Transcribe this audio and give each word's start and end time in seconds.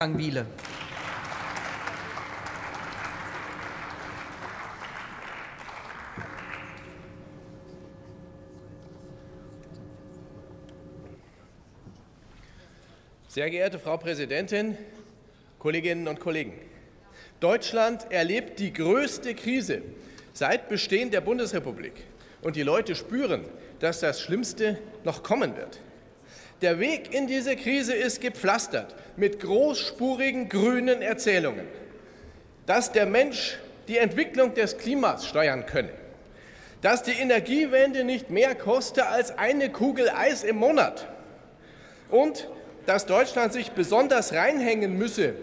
Wiele. 0.00 0.46
Sehr 13.26 13.50
geehrte 13.50 13.80
Frau 13.80 13.96
Präsidentin, 13.96 14.78
Kolleginnen 15.58 16.06
und 16.06 16.20
Kollegen! 16.20 16.52
Deutschland 17.40 18.12
erlebt 18.12 18.60
die 18.60 18.72
größte 18.72 19.34
Krise 19.34 19.82
seit 20.32 20.68
Bestehen 20.68 21.10
der 21.10 21.22
Bundesrepublik. 21.22 22.04
Und 22.42 22.54
die 22.54 22.62
Leute 22.62 22.94
spüren, 22.94 23.44
dass 23.80 23.98
das 23.98 24.20
Schlimmste 24.20 24.78
noch 25.02 25.24
kommen 25.24 25.56
wird. 25.56 25.80
Der 26.60 26.80
Weg 26.80 27.14
in 27.14 27.28
diese 27.28 27.54
Krise 27.54 27.94
ist 27.94 28.20
gepflastert 28.20 28.94
mit 29.16 29.40
großspurigen 29.40 30.48
grünen 30.48 31.02
Erzählungen, 31.02 31.66
dass 32.66 32.90
der 32.90 33.06
Mensch 33.06 33.58
die 33.86 33.98
Entwicklung 33.98 34.54
des 34.54 34.76
Klimas 34.76 35.26
steuern 35.26 35.66
könne, 35.66 35.92
dass 36.82 37.04
die 37.04 37.12
Energiewende 37.12 38.02
nicht 38.02 38.30
mehr 38.30 38.56
koste 38.56 39.06
als 39.06 39.38
eine 39.38 39.70
Kugel 39.70 40.10
Eis 40.10 40.42
im 40.42 40.56
Monat 40.56 41.06
und 42.10 42.48
dass 42.86 43.06
Deutschland 43.06 43.52
sich 43.52 43.70
besonders 43.72 44.32
reinhängen 44.32 44.98
müsse, 44.98 45.34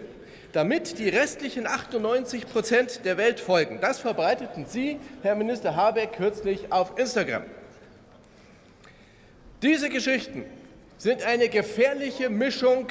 damit 0.52 1.00
die 1.00 1.09
restlichen 1.09 1.66
98 1.66 2.48
Prozent 2.48 3.06
der 3.06 3.18
Welt 3.18 3.40
folgen. 3.40 3.80
Das 3.82 4.00
verbreiteten 4.00 4.66
Sie, 4.66 5.00
Herr 5.22 5.36
Minister 5.36 5.76
Habeck, 5.76 6.14
kürzlich 6.14 6.72
auf 6.72 6.98
Instagram. 6.98 7.44
Diese 9.62 9.90
Geschichten 9.90 10.45
sind 11.05 11.22
eine 11.22 11.50
gefährliche 11.50 12.32
Mischung 12.32 12.88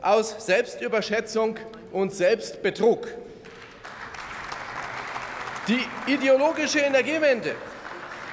aus 0.00 0.46
Selbstüberschätzung 0.46 1.58
und 1.92 2.14
Selbstbetrug. 2.14 3.06
Die 5.68 5.80
ideologische 6.10 6.78
Energiewende 6.78 7.54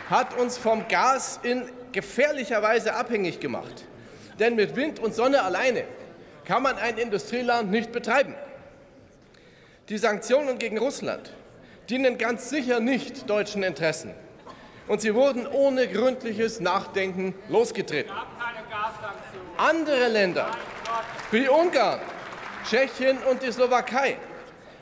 hat 0.09 0.39
uns 0.39 0.57
vom 0.57 0.87
Gas 0.87 1.41
in 1.43 1.63
gefährlicher 1.91 2.61
Weise 2.61 2.95
abhängig 2.95 3.41
gemacht. 3.41 3.83
Denn 4.39 4.55
mit 4.55 4.73
Wind 4.77 4.99
und 4.99 5.13
Sonne 5.13 5.43
alleine 5.43 5.83
kann 6.45 6.63
man 6.63 6.77
ein 6.77 6.97
Industrieland 6.97 7.69
nicht 7.69 7.91
betreiben. 7.91 8.35
Die 9.89 9.97
Sanktionen 9.97 10.59
gegen 10.59 10.77
Russland 10.77 11.33
dienen 11.89 12.17
ganz 12.17 12.49
sicher 12.49 12.79
nicht 12.79 13.29
deutschen 13.29 13.63
Interessen. 13.63 14.13
Und 14.87 15.01
sie 15.01 15.13
wurden 15.13 15.45
ohne 15.45 15.89
gründliches 15.89 16.61
Nachdenken 16.61 17.35
losgetreten. 17.49 18.13
Andere 19.57 20.07
Länder 20.07 20.51
wie 21.31 21.47
Ungarn, 21.47 21.99
Tschechien 22.67 23.17
und 23.29 23.41
die 23.41 23.51
Slowakei 23.51 24.17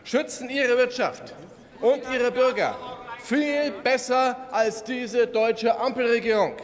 schützen 0.04 0.50
ihre 0.50 0.78
Wirtschaft 0.78 1.34
und 1.82 2.02
ihre 2.12 2.32
Bürger 2.32 2.76
viel 3.24 3.72
besser 3.72 4.48
als 4.52 4.84
diese 4.84 5.28
deutsche 5.28 5.80
Ampelregierung. 5.80 6.56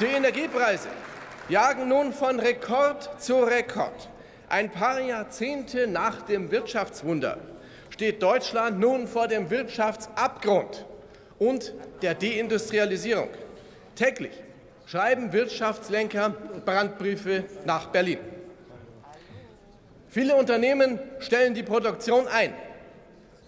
Die 0.00 0.06
Energiepreise 0.06 0.88
jagen 1.48 1.88
nun 1.88 2.12
von 2.12 2.40
Rekord 2.40 3.10
zu 3.20 3.42
Rekord. 3.42 4.08
Ein 4.48 4.70
paar 4.70 5.00
Jahrzehnte 5.00 5.86
nach 5.86 6.22
dem 6.22 6.50
Wirtschaftswunder 6.50 7.38
steht 7.90 8.22
Deutschland 8.22 8.78
nun 8.78 9.06
vor 9.06 9.28
dem 9.28 9.50
Wirtschaftsabgrund 9.50 10.84
und 11.38 11.72
der 12.02 12.14
Deindustrialisierung. 12.14 13.28
Täglich 13.94 14.42
schreiben 14.86 15.32
Wirtschaftslenker 15.32 16.30
Brandbriefe 16.64 17.44
nach 17.64 17.86
Berlin. 17.86 18.18
Viele 20.08 20.36
Unternehmen 20.36 20.98
stellen 21.20 21.54
die 21.54 21.62
Produktion 21.62 22.28
ein. 22.28 22.54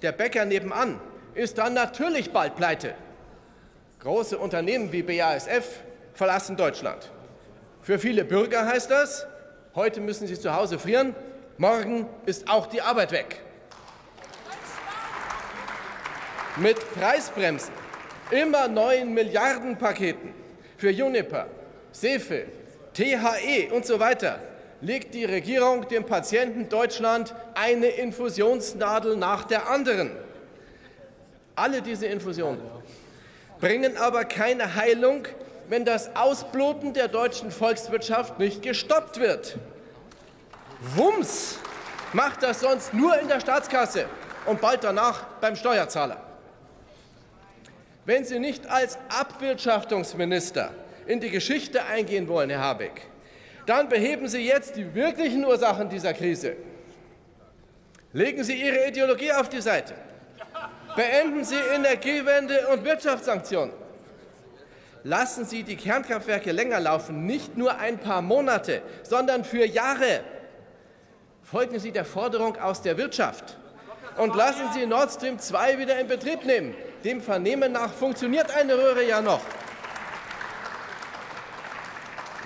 Der 0.02 0.12
Bäcker 0.12 0.44
nebenan 0.44 1.00
ist 1.34 1.58
dann 1.58 1.74
natürlich 1.74 2.32
bald 2.32 2.56
pleite. 2.56 2.94
Große 4.00 4.38
Unternehmen 4.38 4.92
wie 4.92 5.02
BASF 5.02 5.82
verlassen 6.14 6.56
Deutschland. 6.56 7.10
Für 7.82 7.98
viele 7.98 8.24
Bürger 8.24 8.66
heißt 8.66 8.90
das, 8.90 9.26
heute 9.74 10.00
müssen 10.00 10.26
sie 10.26 10.38
zu 10.38 10.54
Hause 10.54 10.78
frieren, 10.78 11.14
morgen 11.58 12.06
ist 12.24 12.48
auch 12.48 12.66
die 12.66 12.82
Arbeit 12.82 13.12
weg. 13.12 13.40
Mit 16.56 16.78
Preisbremsen, 16.94 17.72
immer 18.30 18.68
neuen 18.68 19.14
Milliardenpaketen 19.14 20.34
für 20.76 20.90
Juniper, 20.90 21.46
Sefe, 21.92 22.46
THE 22.92 23.70
und 23.72 23.86
so 23.86 24.00
weiter 24.00 24.40
legt 24.80 25.14
die 25.14 25.24
Regierung 25.24 25.88
dem 25.88 26.04
Patienten 26.04 26.68
Deutschland 26.68 27.34
eine 27.54 27.86
Infusionsnadel 27.86 29.16
nach 29.16 29.44
der 29.44 29.68
anderen. 29.68 30.10
Alle 31.54 31.80
diese 31.80 32.06
Infusionen 32.06 32.60
bringen 33.60 33.96
aber 33.96 34.24
keine 34.24 34.74
Heilung, 34.74 35.26
wenn 35.68 35.84
das 35.84 36.14
Ausbluten 36.14 36.92
der 36.92 37.08
deutschen 37.08 37.50
Volkswirtschaft 37.50 38.38
nicht 38.38 38.62
gestoppt 38.62 39.18
wird. 39.18 39.56
Wumms 40.94 41.58
macht 42.12 42.42
das 42.42 42.60
sonst 42.60 42.92
nur 42.92 43.18
in 43.18 43.28
der 43.28 43.40
Staatskasse 43.40 44.06
und 44.44 44.60
bald 44.60 44.84
danach 44.84 45.24
beim 45.40 45.56
Steuerzahler. 45.56 46.20
Wenn 48.06 48.24
Sie 48.24 48.38
nicht 48.38 48.70
als 48.70 48.98
Abwirtschaftungsminister 49.08 50.70
in 51.08 51.18
die 51.18 51.28
Geschichte 51.28 51.84
eingehen 51.84 52.28
wollen, 52.28 52.50
Herr 52.50 52.60
Habeck, 52.60 53.02
dann 53.66 53.88
beheben 53.88 54.28
Sie 54.28 54.46
jetzt 54.46 54.76
die 54.76 54.94
wirklichen 54.94 55.44
Ursachen 55.44 55.88
dieser 55.88 56.14
Krise. 56.14 56.54
Legen 58.12 58.44
Sie 58.44 58.62
Ihre 58.62 58.86
Ideologie 58.86 59.32
auf 59.32 59.48
die 59.48 59.60
Seite. 59.60 59.94
Beenden 60.94 61.44
Sie 61.44 61.56
Energiewende 61.74 62.68
und 62.68 62.84
Wirtschaftssanktionen. 62.84 63.74
Lassen 65.02 65.44
Sie 65.44 65.64
die 65.64 65.76
Kernkraftwerke 65.76 66.52
länger 66.52 66.78
laufen, 66.78 67.26
nicht 67.26 67.56
nur 67.56 67.76
ein 67.76 67.98
paar 67.98 68.22
Monate, 68.22 68.82
sondern 69.02 69.44
für 69.44 69.66
Jahre. 69.66 70.20
Folgen 71.42 71.80
Sie 71.80 71.90
der 71.90 72.04
Forderung 72.04 72.56
aus 72.56 72.82
der 72.82 72.96
Wirtschaft 72.98 73.58
und 74.16 74.36
lassen 74.36 74.64
Sie 74.74 74.86
Nord 74.86 75.10
Stream 75.10 75.40
2 75.40 75.78
wieder 75.78 75.98
in 75.98 76.06
Betrieb 76.06 76.44
nehmen. 76.44 76.74
Dem 77.06 77.20
Vernehmen 77.20 77.70
nach 77.70 77.94
funktioniert 77.94 78.50
eine 78.50 78.76
Röhre 78.76 79.06
ja 79.06 79.20
noch. 79.20 79.40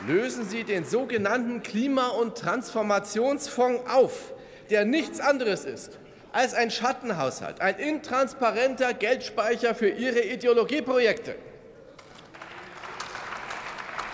Lösen 0.06 0.47
Sie 0.47 0.65
den 0.65 0.84
sogenannten 0.84 1.62
Klima- 1.62 2.09
und 2.09 2.37
Transformationsfonds 2.37 3.91
auf, 3.91 4.34
der 4.69 4.84
nichts 4.84 5.19
anderes 5.19 5.65
ist 5.65 5.99
als 6.32 6.53
ein 6.53 6.70
Schattenhaushalt, 6.70 7.62
ein 7.62 7.76
intransparenter 7.76 8.93
Geldspeicher 8.93 9.75
für 9.75 9.88
Ihre 9.88 10.20
Ideologieprojekte. 10.20 11.37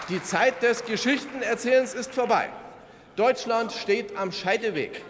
Die 0.09 0.23
Zeit 0.23 0.63
des 0.63 0.85
Geschichtenerzählens 0.85 1.93
ist 1.93 2.15
vorbei. 2.15 2.51
Deutschland 3.17 3.73
steht 3.73 4.17
am 4.17 4.31
Scheideweg. 4.31 5.03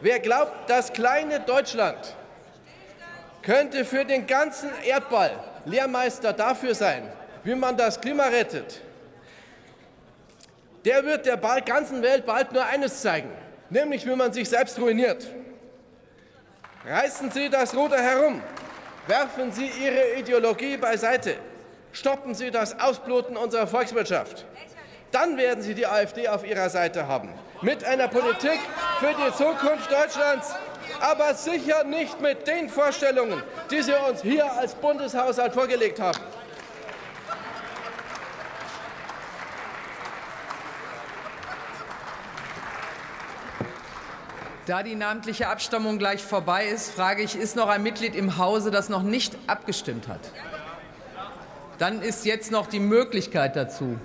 Wer 0.00 0.20
glaubt, 0.20 0.70
das 0.70 0.92
kleine 0.92 1.40
Deutschland 1.40 2.14
könnte 3.42 3.84
für 3.84 4.04
den 4.04 4.26
ganzen 4.26 4.70
Erdball 4.84 5.30
Lehrmeister 5.64 6.32
dafür 6.32 6.74
sein, 6.74 7.02
wie 7.44 7.54
man 7.54 7.76
das 7.76 8.00
Klima 8.00 8.24
rettet, 8.24 8.80
der 10.84 11.04
wird 11.04 11.26
der 11.26 11.36
ganzen 11.36 12.02
Welt 12.02 12.24
bald 12.24 12.52
nur 12.52 12.64
eines 12.64 13.02
zeigen, 13.02 13.30
nämlich 13.68 14.06
wie 14.06 14.14
man 14.14 14.32
sich 14.32 14.48
selbst 14.48 14.78
ruiniert. 14.78 15.26
Reißen 16.86 17.30
Sie 17.30 17.50
das 17.50 17.74
Ruder 17.74 18.00
herum, 18.00 18.40
werfen 19.06 19.52
Sie 19.52 19.66
Ihre 19.66 20.14
Ideologie 20.18 20.76
beiseite, 20.76 21.36
stoppen 21.92 22.34
Sie 22.34 22.50
das 22.50 22.78
Ausbluten 22.80 23.36
unserer 23.36 23.66
Volkswirtschaft. 23.66 24.46
Dann 25.10 25.36
werden 25.36 25.62
Sie 25.62 25.74
die 25.74 25.86
AfD 25.86 26.28
auf 26.28 26.46
Ihrer 26.46 26.70
Seite 26.70 27.08
haben. 27.08 27.30
Mit 27.62 27.84
einer 27.84 28.08
Politik 28.08 28.60
für 29.00 29.14
die 29.14 29.34
Zukunft 29.36 29.90
Deutschlands, 29.90 30.54
aber 31.00 31.34
sicher 31.34 31.84
nicht 31.84 32.20
mit 32.20 32.46
den 32.46 32.68
Vorstellungen, 32.68 33.42
die 33.70 33.82
Sie 33.82 33.94
uns 33.94 34.22
hier 34.22 34.50
als 34.52 34.74
Bundeshaushalt 34.74 35.54
vorgelegt 35.54 36.00
haben. 36.00 36.18
Da 44.68 44.82
die 44.82 44.96
namentliche 44.96 45.48
Abstimmung 45.48 45.98
gleich 45.98 46.22
vorbei 46.22 46.66
ist, 46.66 46.90
frage 46.90 47.22
ich, 47.22 47.34
ist 47.34 47.56
noch 47.56 47.68
ein 47.68 47.82
Mitglied 47.82 48.14
im 48.14 48.36
Hause, 48.36 48.70
das 48.70 48.90
noch 48.90 49.02
nicht 49.02 49.34
abgestimmt 49.46 50.08
hat? 50.08 50.20
Dann 51.78 52.02
ist 52.02 52.26
jetzt 52.26 52.50
noch 52.50 52.66
die 52.66 52.80
Möglichkeit 52.80 53.56
dazu. 53.56 53.98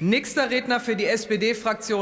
Nächster 0.00 0.50
Redner 0.50 0.80
für 0.80 0.96
die 0.96 1.06
SPD-Fraktion 1.06 1.92